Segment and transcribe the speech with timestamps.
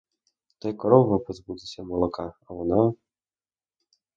[0.59, 2.93] Та й корова позбудеться молока, а вона?